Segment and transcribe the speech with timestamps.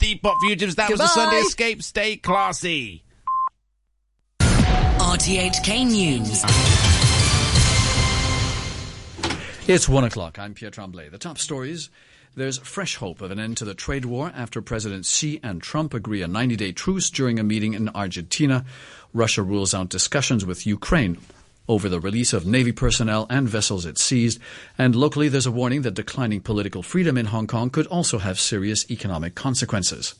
[0.00, 0.76] Depop Fugitives.
[0.76, 1.82] That was the Sunday Escape.
[1.82, 3.04] Stay classy.
[4.40, 6.44] RTHK News.
[9.68, 10.38] It's one o'clock.
[10.38, 11.10] I'm Pierre Tremblay.
[11.10, 11.90] The top stories.
[12.34, 15.92] There's fresh hope of an end to the trade war after President Xi and Trump
[15.92, 18.64] agree a 90 day truce during a meeting in Argentina.
[19.12, 21.18] Russia rules out discussions with Ukraine
[21.70, 24.40] over the release of Navy personnel and vessels it seized.
[24.76, 28.40] And locally, there's a warning that declining political freedom in Hong Kong could also have
[28.40, 30.16] serious economic consequences.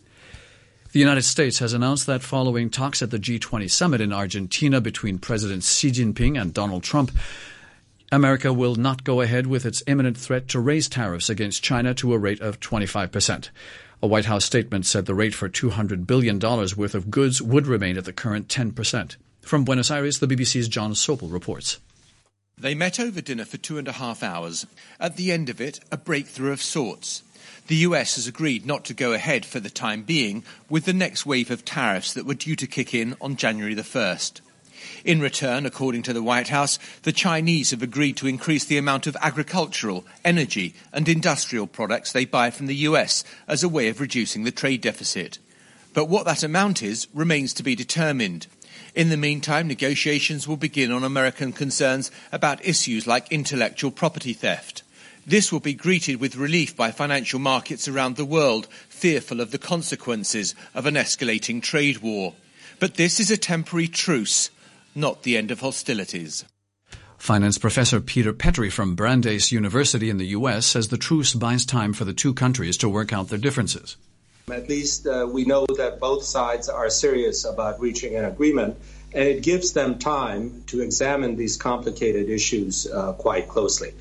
[0.93, 5.19] The United States has announced that following talks at the G20 summit in Argentina between
[5.19, 7.10] Presidents Xi Jinping and Donald Trump,
[8.12, 12.15] America will not go ahead with its imminent threat to raise tariffs against China to
[12.15, 13.51] a rate of 25%.
[14.02, 17.98] A White House statement said the rate for $200 billion worth of goods would remain
[17.98, 19.16] at the current 10%.
[19.43, 21.79] From Buenos Aires, the BBC's Jon Sopel reports.
[22.57, 24.66] They met over dinner for two and a half hours.
[25.01, 27.23] At the end of it, a breakthrough of sorts.
[27.66, 31.25] The US has agreed not to go ahead for the time being with the next
[31.25, 34.41] wave of tariffs that were due to kick in on January the 1st.
[35.05, 39.07] In return, according to the White House, the Chinese have agreed to increase the amount
[39.07, 44.01] of agricultural, energy, and industrial products they buy from the US as a way of
[44.01, 45.38] reducing the trade deficit.
[45.95, 48.47] But what that amount is remains to be determined.
[48.95, 54.82] In the meantime, negotiations will begin on American concerns about issues like intellectual property theft.
[55.27, 59.59] This will be greeted with relief by financial markets around the world, fearful of the
[59.59, 62.35] consequences of an escalating trade war.
[62.79, 64.50] But this is a temporary truce
[64.94, 66.44] not the end of hostilities.
[67.16, 70.66] Finance professor Peter Petri from Brandeis University in the U.S.
[70.66, 73.97] says the truce buys time for the two countries to work out their differences.
[74.53, 78.76] At least uh, we know that both sides are serious about reaching an agreement,
[79.12, 83.94] and it gives them time to examine these complicated issues uh, quite closely.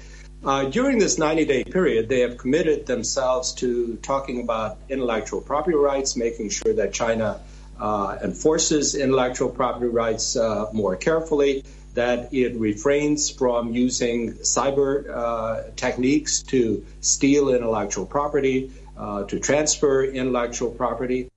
[0.44, 5.76] Uh, during this 90 day period, they have committed themselves to talking about intellectual property
[5.76, 7.42] rights, making sure that China
[7.80, 11.64] uh, enforces intellectual property rights uh, more carefully,
[11.94, 20.04] that it refrains from using cyber uh, techniques to steal intellectual property, uh, to transfer
[20.04, 21.30] intellectual property.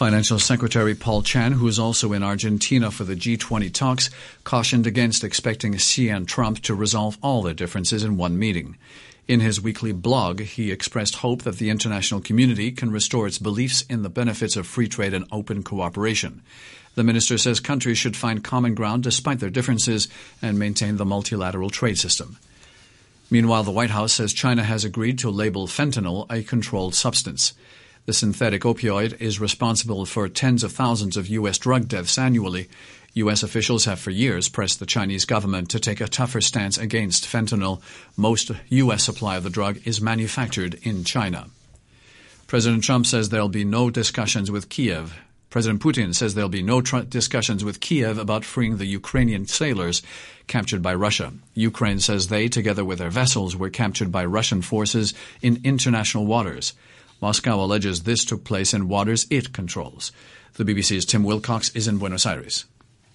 [0.00, 4.08] Financial Secretary Paul Chan, who is also in Argentina for the G20 talks,
[4.44, 8.78] cautioned against expecting Xi and Trump to resolve all their differences in one meeting.
[9.28, 13.82] In his weekly blog, he expressed hope that the international community can restore its beliefs
[13.82, 16.42] in the benefits of free trade and open cooperation.
[16.94, 20.08] The minister says countries should find common ground despite their differences
[20.40, 22.38] and maintain the multilateral trade system.
[23.30, 27.54] Meanwhile, the White House says China has agreed to label fentanyl a controlled substance.
[28.06, 31.58] The synthetic opioid is responsible for tens of thousands of U.S.
[31.58, 32.68] drug deaths annually
[33.14, 33.42] U.S.
[33.42, 37.82] officials have for years pressed the Chinese government to take a tougher stance against fentanyl.
[38.16, 39.02] Most U.S.
[39.02, 41.48] supply of the drug is manufactured in China.
[42.46, 45.14] President Trump says there'll be no discussions with Kiev.
[45.50, 50.00] President Putin says there'll be no tr- discussions with Kiev about freeing the Ukrainian sailors
[50.46, 51.32] captured by Russia.
[51.54, 55.12] Ukraine says they, together with their vessels, were captured by Russian forces
[55.42, 56.72] in international waters.
[57.20, 60.12] Moscow alleges this took place in waters it controls.
[60.54, 62.64] The BBC's Tim Willcox is in Buenos Aires.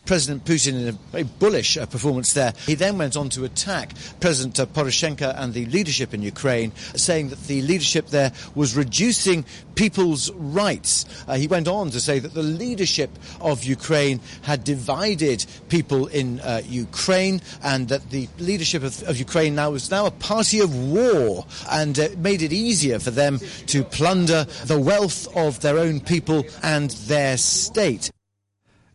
[0.06, 2.54] President Putin in a very bullish uh, performance there.
[2.66, 7.30] He then went on to attack President uh, Poroshenko and the leadership in Ukraine, saying
[7.30, 9.46] that the leadership there was reducing
[9.76, 11.06] people's rights.
[11.28, 13.10] Uh, he went on to say that the leadership
[13.42, 19.56] of Ukraine had divided people in uh, Ukraine and that the leadership of, of, Ukraine
[19.56, 23.84] now was now a party of war and uh, made it easier for them to
[23.84, 28.12] plunder the wealth of their own people and their state.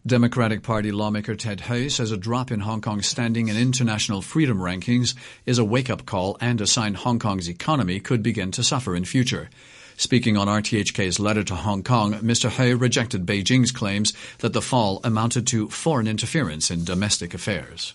[0.07, 4.59] Democratic Party lawmaker Ted Hui says a drop in Hong Kong's standing in international freedom
[4.59, 8.97] rankings is a wake-up call and a sign Hong Kong's economy could begin to suffer
[8.97, 9.51] in future.
[9.99, 12.49] Speaking on RTHK's letter to Hong Kong, Mr.
[12.49, 17.93] Hui rejected Beijing's claims that the fall amounted to foreign interference in domestic affairs.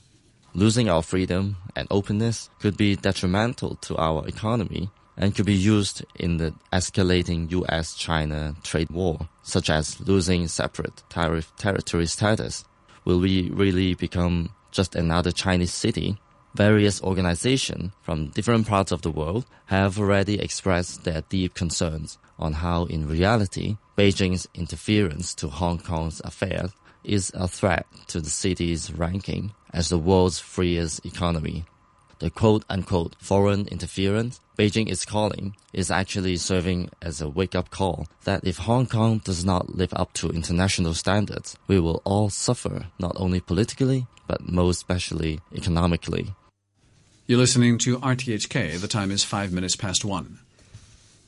[0.53, 6.05] Losing our freedom and openness could be detrimental to our economy and could be used
[6.15, 12.65] in the escalating US-China trade war, such as losing separate tariff territory status.
[13.05, 16.17] Will we really become just another Chinese city?
[16.55, 22.53] Various organizations from different parts of the world have already expressed their deep concerns on
[22.53, 26.71] how, in reality, Beijing's interference to Hong Kong's affairs
[27.03, 31.65] is a threat to the city's ranking as the world's freest economy
[32.19, 37.69] the quote unquote foreign interference Beijing is calling is actually serving as a wake up
[37.71, 42.29] call that if Hong Kong does not live up to international standards, we will all
[42.29, 46.33] suffer not only politically, but most especially economically.
[47.27, 48.79] You're listening to RTHK.
[48.79, 50.39] The time is five minutes past one.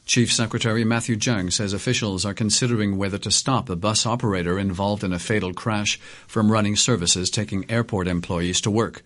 [0.05, 5.03] Chief Secretary Matthew Cheung says officials are considering whether to stop a bus operator involved
[5.03, 9.03] in a fatal crash from running services taking airport employees to work.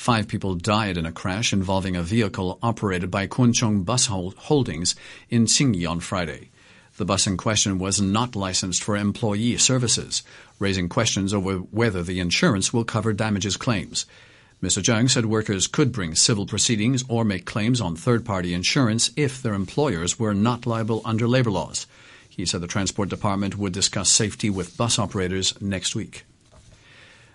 [0.00, 4.94] Five people died in a crash involving a vehicle operated by Kwun Bus Holdings
[5.28, 6.48] in Tsing Yi on Friday.
[6.96, 10.22] The bus in question was not licensed for employee services,
[10.58, 14.06] raising questions over whether the insurance will cover damages claims.
[14.62, 14.82] Mr.
[14.82, 19.52] Cheung said workers could bring civil proceedings or make claims on third-party insurance if their
[19.52, 21.86] employers were not liable under labor laws.
[22.26, 26.24] He said the Transport Department would discuss safety with bus operators next week.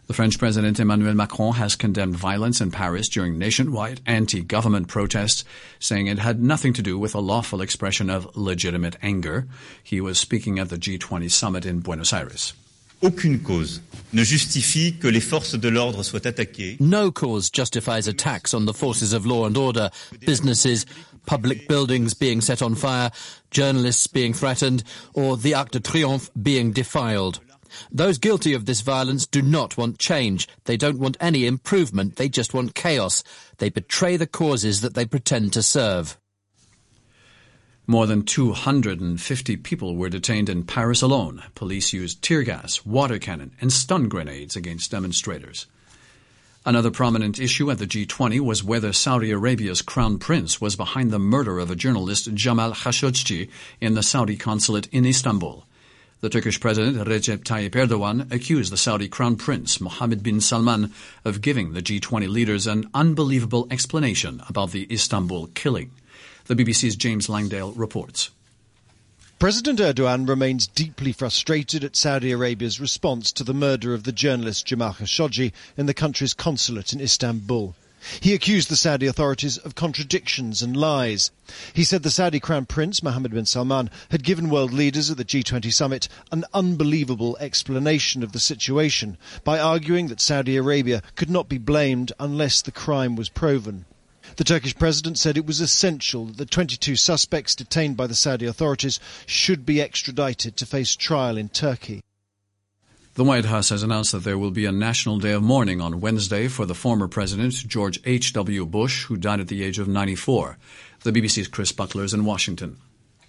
[0.08, 5.44] The French President Emmanuel Macron has condemned violence in Paris during nationwide anti-government protests,
[5.80, 9.48] saying it had nothing to do with a lawful expression of legitimate anger.
[9.84, 12.54] He was speaking at the G20 summit in Buenos Aires.
[13.02, 13.82] Aucune cause
[14.14, 16.80] ne justifie que les forces de l'ordre soient attaquées.
[16.80, 19.90] No cause justifies attacks on the forces of law and order,
[20.26, 20.86] businesses,
[21.26, 23.12] public buildings being set on fire,
[23.50, 27.40] journalists being threatened, or the Arc de Triomphe being defiled.
[27.92, 30.48] Those guilty of this violence do not want change.
[30.66, 32.16] They don't want any improvement.
[32.16, 33.24] They just want chaos.
[33.58, 36.18] They betray the causes that they pretend to serve.
[37.88, 41.44] More than 250 people were detained in Paris alone.
[41.54, 45.68] Police used tear gas, water cannon, and stun grenades against demonstrators.
[46.68, 51.20] Another prominent issue at the G20 was whether Saudi Arabia's crown prince was behind the
[51.20, 55.64] murder of a journalist Jamal Khashoggi in the Saudi consulate in Istanbul.
[56.26, 60.92] The Turkish President Recep Tayyip Erdogan accused the Saudi Crown Prince Mohammed bin Salman
[61.24, 65.92] of giving the G20 leaders an unbelievable explanation about the Istanbul killing.
[66.46, 68.32] The BBC's James Landale reports.
[69.38, 74.66] President Erdogan remains deeply frustrated at Saudi Arabia's response to the murder of the journalist
[74.66, 77.76] Jamal Khashoggi in the country's consulate in Istanbul.
[78.20, 81.32] He accused the Saudi authorities of contradictions and lies.
[81.74, 85.24] He said the Saudi Crown Prince, Mohammed bin Salman, had given world leaders at the
[85.24, 91.48] G20 summit an unbelievable explanation of the situation by arguing that Saudi Arabia could not
[91.48, 93.86] be blamed unless the crime was proven.
[94.36, 98.46] The Turkish president said it was essential that the 22 suspects detained by the Saudi
[98.46, 102.02] authorities should be extradited to face trial in Turkey.
[103.16, 106.02] The White House has announced that there will be a national day of mourning on
[106.02, 108.66] Wednesday for the former president, George H.W.
[108.66, 110.58] Bush, who died at the age of 94.
[111.04, 112.76] The BBC's Chris Butler is in Washington.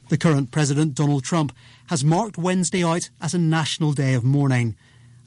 [0.08, 1.52] The current president, Donald Trump,
[1.86, 4.74] has marked Wednesday out as a national day of mourning.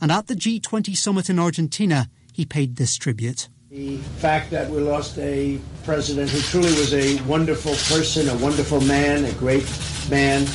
[0.02, 3.48] And at the G20 summit in Argentina, he paid this tribute.
[3.70, 8.82] The fact that we lost a president who truly was a wonderful person, a wonderful
[8.82, 9.64] man, a great
[10.10, 10.46] man,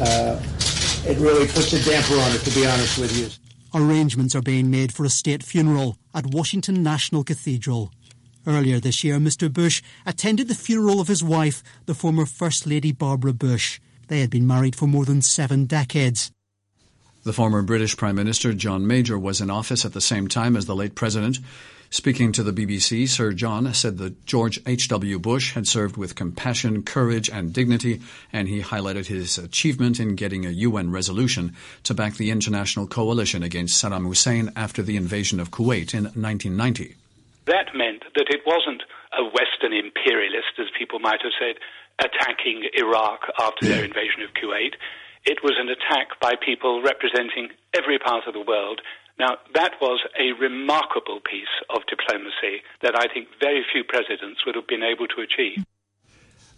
[0.00, 0.42] uh,
[1.06, 3.28] it really puts a damper on it, to be honest with you.
[3.74, 7.92] Arrangements are being made for a state funeral at Washington National Cathedral.
[8.46, 9.52] Earlier this year, Mr.
[9.52, 13.78] Bush attended the funeral of his wife, the former First Lady Barbara Bush.
[14.08, 16.32] They had been married for more than seven decades.
[17.24, 20.64] The former British Prime Minister John Major was in office at the same time as
[20.64, 21.40] the late president.
[21.90, 25.18] Speaking to the BBC, Sir John said that George H.W.
[25.18, 30.44] Bush had served with compassion, courage, and dignity, and he highlighted his achievement in getting
[30.44, 35.50] a UN resolution to back the international coalition against Saddam Hussein after the invasion of
[35.50, 36.94] Kuwait in 1990.
[37.46, 38.82] That meant that it wasn't
[39.16, 41.56] a Western imperialist, as people might have said,
[41.98, 44.74] attacking Iraq after their invasion of Kuwait.
[45.24, 48.82] It was an attack by people representing every part of the world
[49.18, 54.54] now, that was a remarkable piece of diplomacy that I think very few presidents would
[54.54, 55.64] have been able to achieve.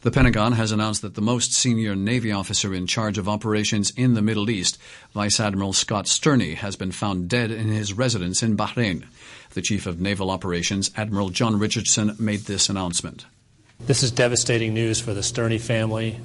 [0.02, 4.14] The Pentagon has announced that the most senior Navy officer in charge of operations in
[4.14, 4.78] the Middle East,
[5.12, 9.04] Vice Admiral Scott Stearney, has been found dead in his residence in Bahrain.
[9.50, 13.26] The Chief of Naval Operations, Admiral John Richardson, made this announcement.
[13.80, 16.18] This is devastating news for the Stearney family,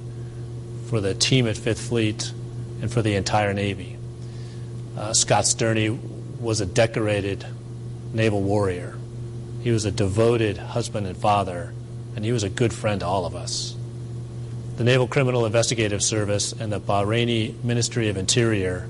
[0.87, 2.31] for the team at Fifth Fleet,
[2.81, 3.97] and for the entire Navy.
[4.97, 5.99] Uh, Scott Stearney
[6.45, 7.43] was a decorated
[8.13, 8.95] naval warrior.
[9.63, 11.73] He was a devoted husband and father,
[12.15, 13.75] and he was a good friend to all of us.
[14.77, 18.87] The Naval Criminal Investigative Service and the Bahraini Ministry of Interior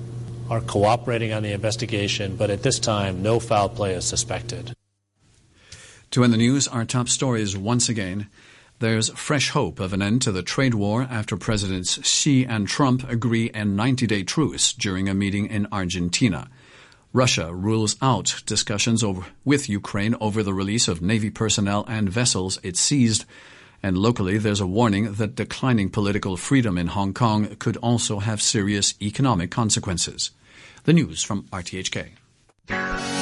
[0.50, 4.76] are cooperating on the investigation, but at this time, no foul play is suspected.
[6.12, 8.28] To end the news, our top story is once again
[8.80, 13.10] there's fresh hope of an end to the trade war after Presidents Xi and Trump
[13.10, 16.50] agree a 90 day truce during a meeting in Argentina.
[17.16, 22.60] Russia rules out discussions over, with Ukraine over the release of Navy personnel and vessels
[22.62, 23.24] it seized.
[23.82, 28.42] And locally, there's a warning that declining political freedom in Hong Kong could also have
[28.42, 30.32] serious economic consequences.
[30.84, 33.15] The news from RTHK.